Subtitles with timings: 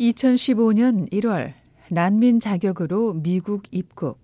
[0.00, 1.52] 2015년 1월
[1.90, 4.18] 난민 자격으로 미국 입국.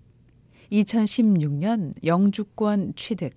[0.71, 3.33] 2016년 영주권 취득.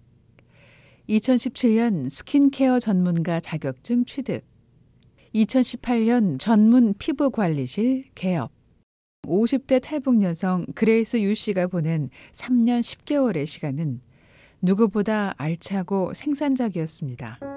[1.08, 4.44] 2017년 스킨케어 전문가 자격증 취득.
[5.34, 8.50] 2018년 전문 피부 관리실 개업.
[9.26, 14.00] 50대 탈북 여성 그레이스 유 씨가 보낸 3년 10개월의 시간은
[14.60, 17.53] 누구보다 알차고 생산적이었습니다.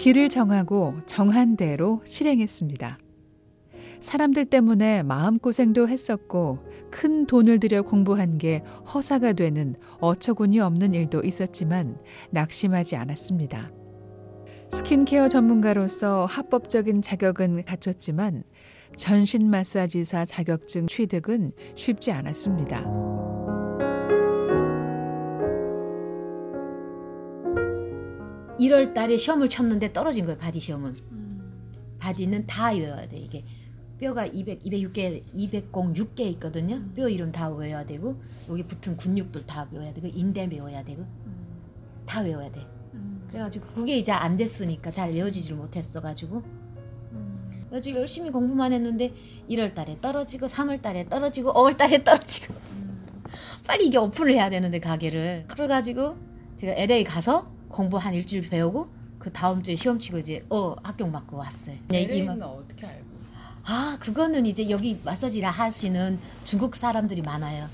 [0.00, 2.98] 길을 정하고 정한 대로 실행했습니다.
[4.00, 8.62] 사람들 때문에 마음고생도 했었고 큰 돈을 들여 공부한 게
[8.94, 11.98] 허사가 되는 어처구니 없는 일도 있었지만
[12.30, 13.68] 낙심하지 않았습니다.
[14.72, 18.44] 스킨케어 전문가로서 합법적인 자격은 갖췄지만
[18.96, 23.29] 전신 마사지사 자격증 취득은 쉽지 않았습니다.
[28.60, 30.96] (1월) 달에 시험을 쳤는데 떨어진 거예요 body 시험은
[31.98, 33.44] body는 다 외워야 돼 이게
[34.00, 36.76] 뼈가 200, 206개, 206개 있거든요.
[36.76, 36.92] 음.
[36.96, 41.46] 뼈 이름 다 외워야 되고 여기 붙은 근육들 다 외워야 되고 인대 외워야 되고 음.
[42.06, 42.66] 다 외워야 돼.
[42.94, 43.26] 음.
[43.28, 46.42] 그래가지고 그게 이제 안 됐으니까 잘 외워지질 못했어가지고
[47.12, 47.50] 음.
[47.68, 49.12] 그래가지고 열심히 공부만 했는데
[49.50, 53.06] 1월 달에 떨어지고 3월 달에 떨어지고 5월 달에 떨어지고 음.
[53.66, 56.16] 빨리 이게 오픈을 해야 되는데 가게를 그래가지고
[56.56, 61.10] 제가 LA 가서 공부 한 일주일 배우고 그 다음 주에 시험 치고 이제 어 합격
[61.10, 61.76] 맞고 왔어요.
[61.90, 63.06] LA는 어떻게 알고?
[63.64, 67.68] 아 그거는 이제 여기 마사지를 하시는 중국 사람들이 많아요.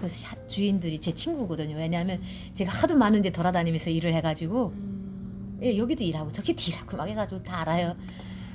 [0.00, 1.76] 그 샵 주인들이 제 친구거든요.
[1.76, 2.20] 왜냐하면
[2.54, 5.58] 제가 하도 많은 데 돌아다니면서 일을 해가지고 음.
[5.62, 7.96] 예, 여기도 일하고 저기도 일하고 막 해가지고 다 알아요.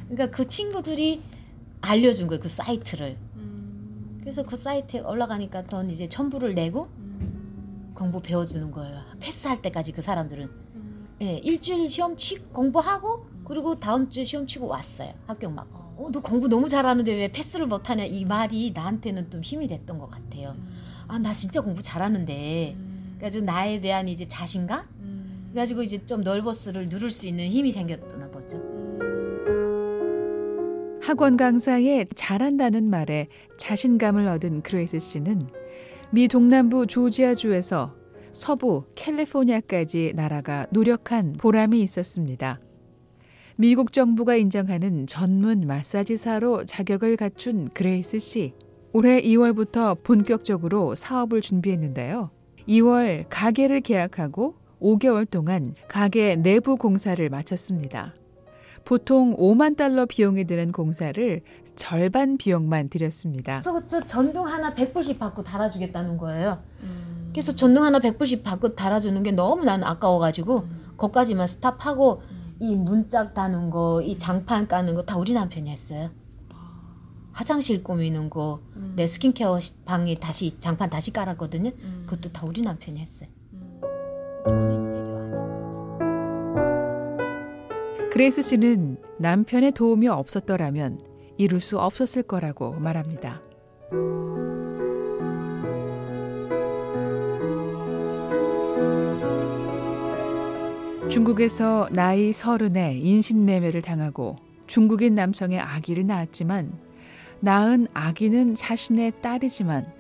[0.10, 1.22] 그러니까 그 친구들이
[1.82, 2.42] 알려준 거예요.
[2.42, 3.18] 그 사이트를.
[3.36, 4.18] 음.
[4.22, 7.92] 그래서 그 사이트에 올라가니까 돈 이제 첨부를 내고 음.
[7.96, 9.02] 공부 배워주는 거예요.
[9.20, 10.69] 패스할 때까지 그 사람들은.
[11.22, 11.26] 음.
[11.26, 15.14] 예, 일주일 시험 치 공부하고 그리고 다음 주에 시험 치고 왔어요.
[15.26, 15.80] 합격 맞고.
[15.98, 20.10] 어, 너 공부 너무 잘하는데 왜 패스를 못하냐 이 말이 나한테는 좀 힘이 됐던 것
[20.10, 20.56] 같아요.
[20.58, 20.78] 음.
[21.08, 22.76] 아, 나 진짜 공부 잘하는데.
[22.78, 23.16] 음.
[23.18, 24.86] 그래가지고 나에 대한 이제 자신감?
[25.00, 25.50] 음.
[25.52, 28.62] 그래가지고 이제 좀 nervous를 누를 수 있는 힘이 생겼나 보죠.
[31.02, 33.28] 학원 강사의 잘한다는 말에
[33.58, 35.50] 자신감을 얻은 그레이스 씨는
[36.12, 37.99] 미 동남부 조지아주에서
[38.34, 42.60] 서부 캘리포니아까지 날아가 노력한 보람이 있었습니다.
[43.56, 48.54] 미국 정부가 인정하는 전문 마사지사로 자격을 갖춘 그레이스 씨.
[48.94, 52.32] 올해 2월부터 본격적으로 사업을 준비했는데요.
[52.68, 58.16] 2월 가게를 계약하고 5개월 동안 가게 내부 공사를 마쳤습니다.
[58.86, 61.42] 보통 5만 달러 비용이 드는 공사를
[61.76, 63.62] 절반 비용만 들였습니다.
[63.62, 66.64] 저, 저 전등 하나 100불씩 받고 달아주겠다는 거예요.
[66.82, 66.99] 음.
[67.32, 70.94] 그래서 전등 하나 100불씩 받고 달아주는 게 너무 나는 아까워가지고 음.
[70.98, 72.56] 거기까지만 stop하고 음.
[72.60, 76.10] 이 문짝 다는 거, 이 장판 까는 거 다 우리 남편이 했어요.
[77.32, 78.94] 화장실 꾸미는 거, 음.
[78.98, 81.72] 내 skin care 방에 다시 장판 다시 깔았거든요.
[81.82, 82.04] 음.
[82.06, 83.30] 그것도 다 우리 남편이 했어요.
[83.54, 83.80] 음.
[88.12, 91.00] 그레이스 씨는 남편의 도움이 없었더라면
[91.38, 93.42] 이룰 수 없었을 거라고 말합니다.
[101.10, 104.36] 중국에서 나이 서른에 인신매매를 당하고
[104.68, 106.72] 중국인 남성의 아기를 낳았지만
[107.40, 109.92] 낳은 아기는 자신의 딸이지만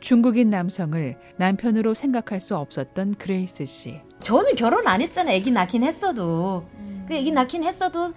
[0.00, 4.00] 중국인 남성을 남편으로 생각할 수 없었던 그레이스 씨.
[4.20, 5.32] 저는 결혼 안 했잖아.
[5.32, 6.66] 아기 낳긴 했어도.
[6.78, 7.04] 음.
[7.08, 8.12] 그 아기 낳긴 했어도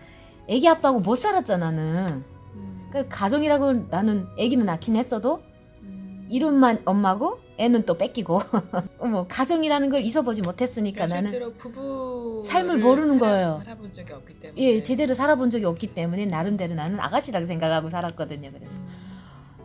[0.50, 2.24] 아기 아빠하고 못 살았잖아 나는.
[2.56, 2.90] 음.
[2.92, 5.44] 그 가정이라고 나는 아기는 낳긴 했어도
[5.84, 6.26] 음.
[6.30, 8.42] 이름만 엄마고 애는 또 뺏기고
[9.12, 13.62] 뭐 가정이라는 걸 이뤄보지 못했으니까 그러니까 나는 실제로 부부 삶을 모르는 거예요.
[13.66, 18.52] 살아본 적이 없기 때문에 예 제대로 살아본 적이 없기 때문에 나름대로 나는 아가씨라고 생각하고 살았거든요.
[18.52, 18.88] 그래서 음.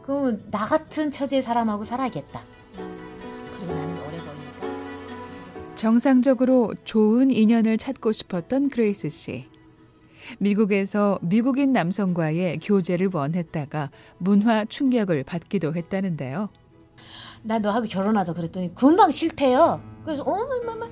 [0.02, 2.42] 그럼 나 같은 처지의 사람하고 살아야겠다.
[2.76, 9.46] 그리고 나는 오래 보니까 정상적으로 좋은 인연을 찾고 싶었던 그레이스 씨.
[10.38, 16.48] 미국에서 미국인 남성과의 교제를 원했다가 문화 충격을 받기도 했다는데요.
[17.42, 19.80] 나 너하고 결혼하자 그랬더니 금방 싫대요.
[20.04, 20.88] 그래서 어머머머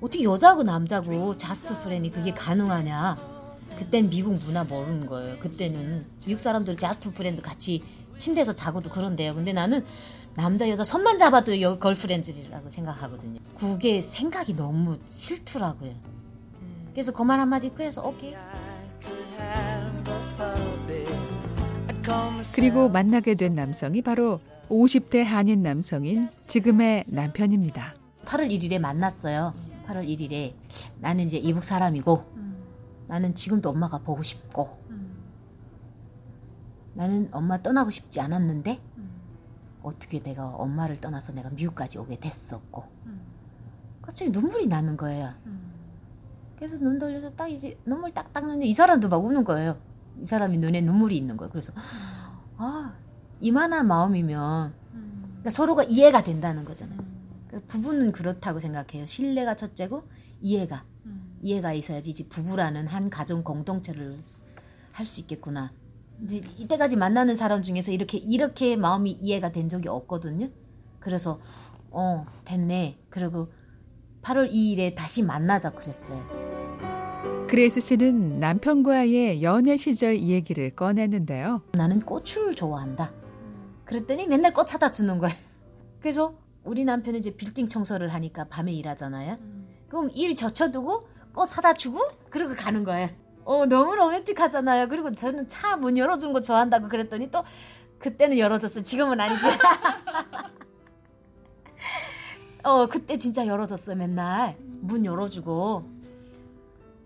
[0.00, 3.16] 어떻게 여자고 남자고 just friend이 그게 가능하냐?
[3.78, 5.38] 그땐 미국 문화 모르는 거예요.
[5.38, 7.82] 그때는 미국 사람들 just friend 같이
[8.18, 9.34] 침대에서 자고도 그런데요.
[9.34, 9.84] 근데 나는
[10.34, 13.40] 남자 여자 손만 잡아도 여 girlfriends라고 생각하거든요.
[13.54, 15.94] 그게 생각이 너무 싫더라고요.
[16.92, 18.34] 그래서 그말 한마디 그래서 오케이.
[22.54, 24.40] 그리고 만나게 된 남성이 바로
[24.72, 27.94] 50대 한인 남성인 지금의 남편입니다.
[28.24, 29.52] 8월 1일에 만났어요.
[29.86, 30.54] 8월 1일에
[30.98, 32.24] 나는 이제 이북 사람이고
[33.06, 34.70] 나는 지금도 엄마가 보고 싶고
[36.94, 38.80] 나는 엄마 떠나고 싶지 않았는데
[39.82, 42.84] 어떻게 내가 엄마를 떠나서 내가 미국까지 오게 됐었고
[44.00, 45.34] 갑자기 눈물이 나는 거예요.
[46.56, 49.76] 그래서 눈 돌려서 딱 이제 눈물 딱 닦는데 이 사람도 막 우는 거예요.
[50.22, 51.50] 이 사람이 눈에 눈물이 있는 거예요.
[51.50, 51.74] 그래서
[52.56, 52.94] 아
[53.42, 54.72] 이만한 마음이면
[55.24, 56.98] 그러니까 서로가 이해가 된다는 거잖아요.
[57.48, 59.04] 그러니까 부부는 그렇다고 생각해요.
[59.04, 60.00] 신뢰가 첫째고
[60.40, 60.84] 이해가
[61.42, 64.18] 이해가 있어야지 이제 부부라는 한 가정 공동체를
[64.92, 65.72] 할 수 있겠구나.
[66.22, 70.46] 이제 이때까지 만나는 사람 중에서 이렇게 이렇게 마음이 이해가 된 적이 없거든요.
[71.00, 71.40] 그래서
[71.90, 72.98] 어 됐네.
[73.10, 73.48] 그리고
[74.22, 76.24] 8월 2일에 다시 만나자 그랬어요.
[77.48, 81.62] 그레이스 씨는 남편과의 연애 시절 얘기를 꺼냈는데요.
[81.72, 83.12] 나는 꽃을 좋아한다.
[83.92, 85.34] 그랬더니 맨날 꽃 사다 주는 거예요.
[86.00, 86.32] 그래서
[86.64, 89.36] 우리 남편은 이제 빌딩 청소를 하니까 밤에 일하잖아요.
[89.88, 91.00] 그럼 일 젖혀두고
[91.34, 92.00] 꽃 사다 주고
[92.30, 93.10] 그러고 가는 거예요.
[93.44, 94.88] 어 너무 로맨틱하잖아요.
[94.88, 97.42] 그리고 저는 차 문 열어주는 거 좋아한다고 그랬더니 또
[97.98, 98.82] 그때는 열어줬어요.
[98.82, 99.46] 지금은 아니지.
[102.64, 103.96] 어 그때 진짜 열어줬어요.
[103.96, 105.84] 맨날 문 열어주고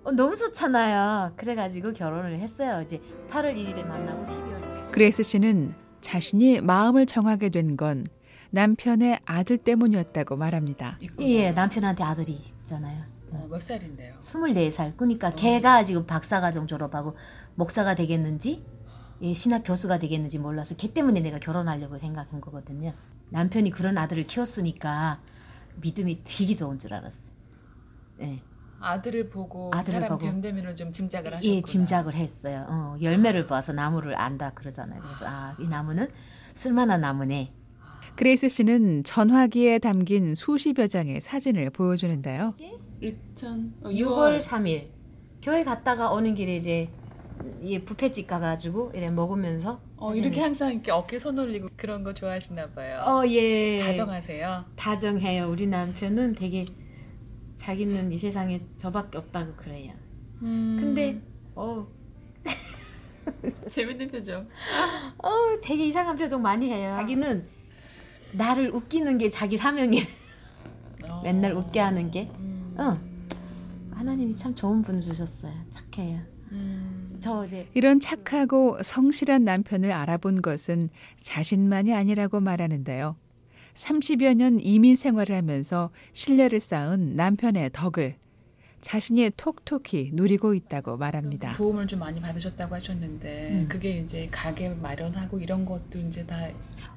[0.04, 1.32] 어, 너무 좋잖아요.
[1.36, 2.82] 그래가지고 결혼을 했어요.
[2.82, 3.00] 이제
[3.30, 4.92] 8월 1일에 만나고 12월.
[4.92, 8.06] 그레이스 씨는 자신이 마음을 정하게 된 건
[8.50, 10.96] 남편의 아들 때문이었다고 말합니다.
[11.00, 11.28] 있구나.
[11.28, 13.02] 예, 남편한테 아들이 있잖아요.
[13.32, 14.14] 어, 몇 살인데요?
[14.20, 14.96] 24살.
[14.96, 17.16] 그러니까 걔가 지금 박사과정 졸업하고
[17.56, 18.64] 목사가 되겠는지
[19.22, 22.94] 예, 신학 교수가 되겠는지 몰라서 걔 때문에 내가 결혼하려고 생각한 거거든요.
[23.31, 25.20] 남편이 그런 아들을 키웠으니까
[25.82, 27.34] 믿음이 되게 좋은 줄 알았어요.
[28.22, 28.40] 예.
[28.86, 30.24] 아들을 보고 아들을 사람 보고.
[30.26, 31.54] 견대면을 좀 짐작을 하셨구나.
[31.54, 32.66] 예, 짐작을 했어요.
[32.68, 35.00] 어, 열매를 봐서 나무를 안다 그러잖아요.
[35.02, 36.08] 그래서 아, 이 나무는
[36.54, 37.52] 쓸만한 나무네.
[38.14, 42.54] 그레이스 씨는 전화기에 담긴 수십여 장의 사진을 보여주는데요.
[43.02, 44.86] 2000 어, 6월 6월 3일
[45.42, 46.88] 교회 갔다가 오는 길에 이제
[47.62, 52.70] 이 부페집 가가지고 이래 먹으면서 어, 이렇게 항상 이렇게 어깨 손 올리고 그런 거 좋아하시나
[52.70, 53.02] 봐요.
[53.06, 53.80] 어, 예.
[53.80, 54.64] 다정하세요.
[54.76, 55.48] 다정해요.
[55.50, 56.66] 우리 남편은 되게
[57.66, 59.92] 자기는 이 세상에 저밖에 없다고 그래요.
[60.42, 61.20] 음, 근데
[61.56, 61.84] 어,
[63.68, 64.46] 재밌는 표정.
[65.18, 66.94] 어 되게 이상한 표정 많이 해요.
[66.96, 67.44] 자기는
[68.34, 70.04] 나를 웃기는 게 자기 사명이에요.
[71.08, 71.22] 어.
[71.24, 72.30] 맨날 웃게 하는 게.
[72.38, 72.96] 음, 어.
[73.96, 75.52] 하나님이 참 좋은 분 주셨어요.
[75.70, 76.20] 착해요.
[76.52, 83.16] 음, 저 이제 이런 착하고 성실한 남편을 알아본 것은 자신만이 아니라고 말하는데요.
[83.76, 88.17] 30여 년 이민 생활을 하면서 신뢰를 쌓은 남편의 덕을
[88.81, 91.56] 자신이 톡톡히 누리고 있다고 말합니다.
[91.56, 93.69] 도움을 좀 많이 받으셨다고 하셨는데 음.
[93.69, 96.37] 그게 이제 가게 마련하고 이런 것도 이제 다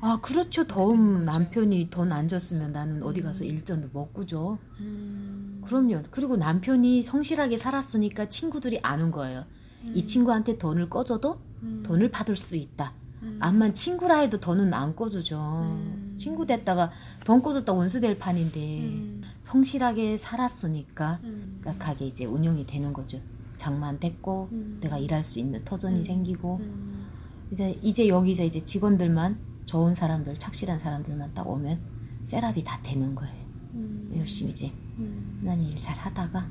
[0.02, 0.66] 아 그렇죠.
[0.66, 1.26] 도움 거죠.
[1.26, 4.58] 남편이 돈 안 줬으면 나는 어디 가서 일전도 못 구죠.
[4.80, 6.04] 음, 그럼요.
[6.12, 9.46] 그리고 남편이 성실하게 살았으니까 친구들이 아는 거예요.
[9.94, 11.84] 이 친구한테 돈을 꺼줘도 음.
[11.86, 12.94] 돈을 받을 수 있다.
[13.22, 13.38] 음.
[13.42, 15.40] 암만 친구라 해도 돈은 안 꺼주죠.
[15.40, 16.16] 음.
[16.18, 16.92] 친구 됐다가
[17.26, 19.22] 돈 꺼줬다 원수 될 판인데 음.
[19.42, 21.58] 성실하게 살았으니까 음.
[21.62, 23.20] 그러니까 가게 이제 운영이 되는 거죠.
[23.58, 24.78] 장만 됐고 음.
[24.82, 26.04] 내가 일할 수 있는 터전이 음.
[26.04, 27.08] 생기고 음.
[27.52, 31.80] 이제 이제 여기서 이제 직원들만 좋은 사람들 착실한 사람들만 딱 오면
[32.24, 33.46] 셋업이 다 되는 거예요.
[33.74, 34.14] 음.
[34.18, 35.40] 열심히 이제 음.
[35.42, 36.48] 하나님 일잘 하다가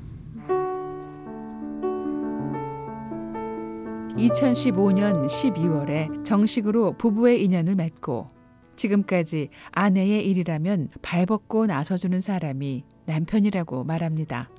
[4.19, 8.29] 2015년 12월에 정식으로 부부의 인연을 맺고
[8.75, 14.49] 지금까지 아내의 일이라면 발벗고 나서주는 사람이 남편이라고 말합니다.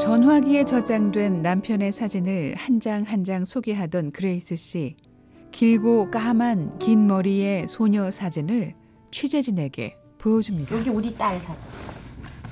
[0.00, 4.96] 전화기에 저장된 남편의 사진을 한 장 한장 소개하던 그레이스 씨.
[5.52, 8.74] 길고 까만 긴 머리의 소녀 사진을
[9.10, 10.76] 취재진에게 보여줍니다.
[10.76, 11.68] 여기 우리 딸 사진.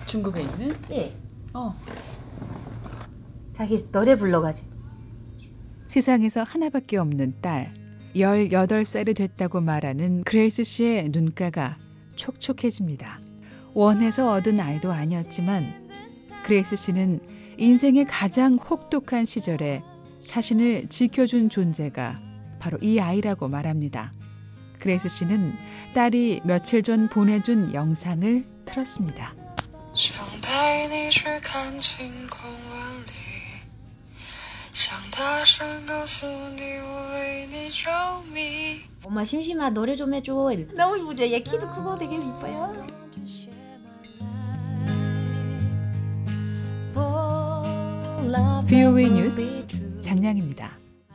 [0.07, 1.13] 중국에 있는 예.
[1.55, 1.75] 어
[3.61, 4.71] 자기 노래 불러가지고.
[5.87, 7.71] 세상에서 하나밖에 없는 딸.
[8.17, 11.77] 18살이 됐다고 말하는 그레이스 씨의 눈가가
[12.17, 13.19] 촉촉해집니다.
[13.75, 15.91] 원해서 얻은 아이도 아니었지만
[16.43, 17.21] 그레이스 씨는
[17.59, 19.83] 인생의 가장 혹독한 시절에
[20.25, 22.19] 자신을 지켜준 존재가
[22.61, 24.15] 바로 이 아이라고 말합니다.
[24.79, 25.53] 그레이스 씨는
[25.93, 29.35] 딸이 며칠 전 보내준 영상을 틀었습니다.
[39.05, 40.53] 엄마 심심하 노래 좀 해줘.
[40.53, 40.73] 이렇게.
[40.75, 41.25] 너무 이쁘죠?
[41.25, 43.01] 얘 키도 크고 되게 이뻐요.
[48.67, 49.67] BOA 뉴스
[50.01, 50.80] 장량입니다.